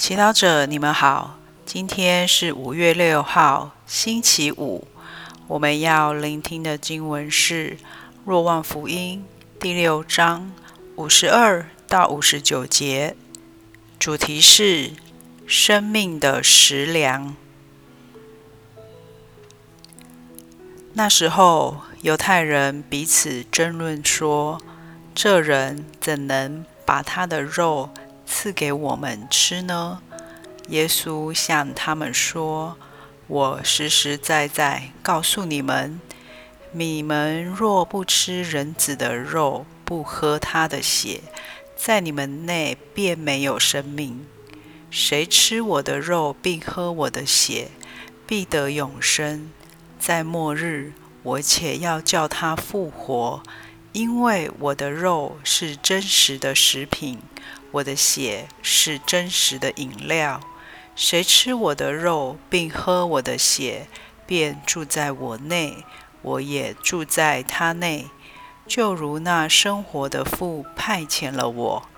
[0.00, 1.36] 祈祷者，你们好。
[1.66, 4.88] 今天是五月六号，星期五。
[5.46, 7.72] 我们要聆听的经文是
[8.24, 9.26] 《若望福音》
[9.62, 10.52] 第六章
[10.96, 13.14] 五十二到五十九节，
[13.98, 14.92] 主题是
[15.46, 17.36] 生命的食粮。
[20.94, 24.62] 那时候，犹太人彼此争论说
[25.14, 27.90] ：“这人怎能把他的肉
[28.32, 30.00] 赐给我们吃呢？”
[30.68, 32.76] 耶稣向他们说
[33.26, 36.00] ：“我实实在在告诉你们，
[36.70, 41.22] 你们若不吃人子的肉，不喝他的血，
[41.76, 44.24] 在你们内便没有生命。
[44.90, 47.72] 谁吃我的肉，并喝我的血，
[48.26, 49.50] 必得永生。
[49.98, 50.92] 在末日，
[51.24, 53.42] 我且要叫他复活，
[53.92, 57.18] 因为我的肉是真实的食品，
[57.72, 60.40] 我的血是真实的饮料。”
[60.96, 63.86] 谁吃我的肉，并喝我的血，
[64.26, 65.84] 便住在我内，
[66.20, 68.10] 我也住在他内。
[68.66, 71.88] 就如那生活的父派遣了我，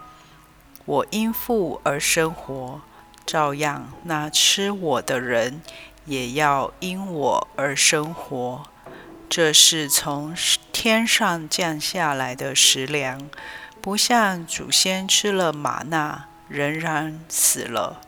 [0.85, 2.81] 我因父而生活，
[3.27, 5.61] 照样那吃我的人
[6.07, 8.65] 也要因我而生活。
[9.35, 10.37] 这是从
[10.73, 13.31] 天上降下来的食粮，
[13.81, 18.03] 不像祖先吃了吗哪，仍然死了。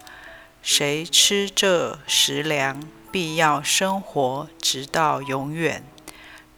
[0.63, 5.83] 谁吃这食粮，必要生活直到永远。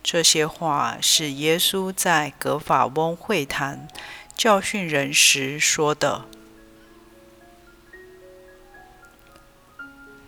[0.02, 3.86] 这些话是耶稣在格法翁会谈
[4.36, 6.24] 教训人时说的。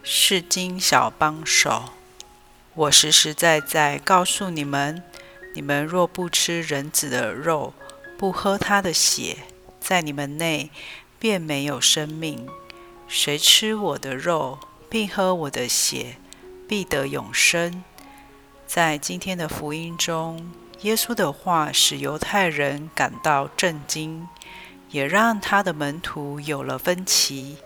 [0.04, 1.90] 是经小帮手，
[2.78, 5.02] 我实实在在告诉你们：
[5.52, 7.74] 你们若不吃人子的肉，
[8.16, 9.38] 不喝他的血，
[9.80, 10.70] 在你们内
[11.18, 12.48] 便没有生命。
[13.08, 16.18] 谁吃我的肉，并喝我的血，
[16.68, 17.82] 必得永生。
[18.64, 20.52] 在今天的福音中，
[20.82, 24.28] 耶稣的话使犹太人感到震惊，
[24.90, 27.56] 也让他的门徒有了分歧。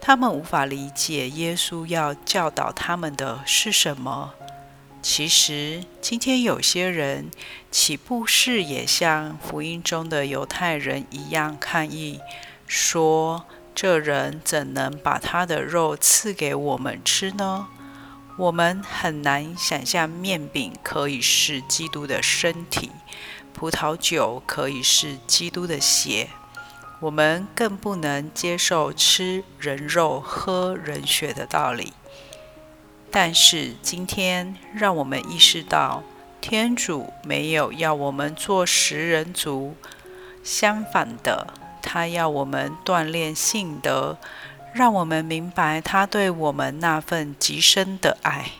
[0.00, 4.34] 他们无法理解耶稣要教导他们的是什么。
[5.02, 7.28] 其实，今天有些人
[7.72, 12.20] 岂不是也像福音中的犹太人一样抗议，
[12.68, 17.66] 说，这人怎能把他的肉赐给我们吃呢？
[18.38, 22.92] 我们很难想象面饼可以是基督的身体，
[23.52, 26.28] 葡萄酒可以是基督的血。
[27.00, 31.92] 我们更不能接受吃人肉、喝人血的道理。
[33.14, 36.02] 但是今天，让我们意识到，
[36.40, 39.76] 天主没有要我们做食人族，
[40.42, 41.48] 相反的。
[41.82, 44.16] 他要我们锻炼信德，
[44.72, 48.52] 让我们明白他对我们那份极深的爱。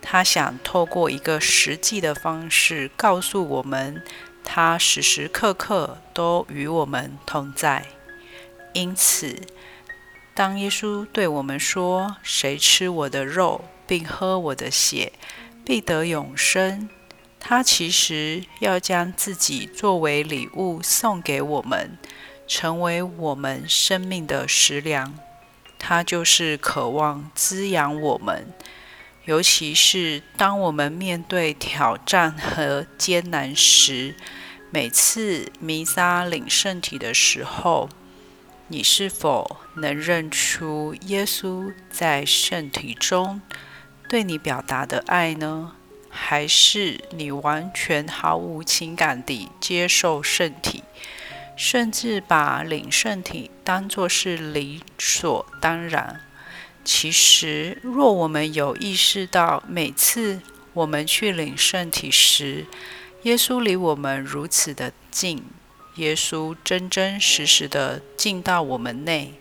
[0.00, 4.02] 他想透过一个实际的方式告诉我们，
[4.42, 7.84] 他时时刻刻都与我们同在。
[8.72, 9.36] 因此，
[10.36, 15.14] 当耶稣对我们说：“谁吃我的肉，并喝我的血，
[15.64, 16.90] 必得永生。”
[17.40, 21.96] 他其实要将自己作为礼物送给我们。
[22.46, 25.18] 成为我们生命的食粮，
[25.78, 28.52] 他就是渴望滋养我们，
[29.24, 34.14] 尤其是当我们面对挑战和艰难时。
[34.70, 37.88] 每次弥撒领圣体的时候，
[38.68, 43.40] 你是否能认出耶稣在圣体中
[44.08, 45.72] 对你表达的爱呢？
[46.10, 50.82] 还是你完全毫无情感地接受圣体？
[51.56, 56.20] 甚至把领圣体当作是理所当然。
[56.84, 60.40] 其实，若我们有意识到每次
[60.72, 62.66] 我们去领圣体时，
[63.22, 65.44] 耶稣离我们如此的近，
[65.96, 69.34] 耶稣真真实实的进到我们内，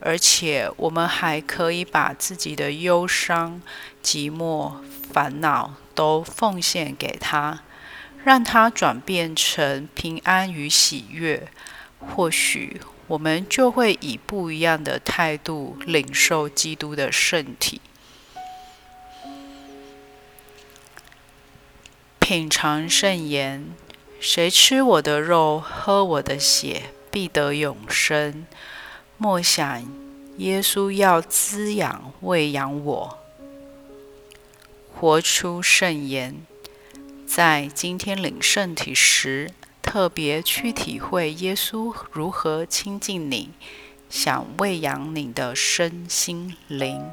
[0.00, 3.62] 而且我们还可以把自己的忧伤、
[4.02, 4.74] 寂寞、
[5.12, 7.62] 烦恼都奉献给他。
[8.24, 11.48] 让他转变成平安与喜悦，
[11.98, 17.80] 或许我们就会以不一样的态度领受基督的圣体。
[22.18, 23.72] 品尝圣言，
[24.20, 28.44] 谁吃我的肉，喝我的血，必得永生。
[29.16, 29.84] 莫想，
[30.38, 33.18] 耶稣要滋养、喂养我，
[34.94, 36.34] 活出圣言。
[37.26, 43.50] 在今天领圣体时，特别去体会耶稣如何亲近你，
[44.10, 47.12] 想喂养你的身心灵。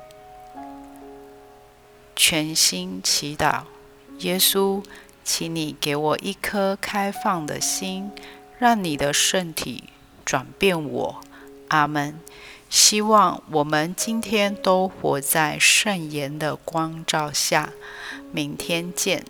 [2.15, 3.63] 全心祈祷，
[4.19, 4.83] 耶稣，
[5.25, 8.11] 请你给我一颗开放的心，
[8.59, 9.85] 让你的圣体
[10.23, 11.21] 转变我。
[11.69, 12.19] 阿门。
[12.69, 17.73] 希望我们今天都活在圣言的光照下。
[18.31, 19.25] 明天见。